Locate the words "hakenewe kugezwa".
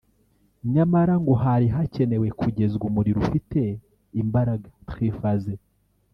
1.75-2.83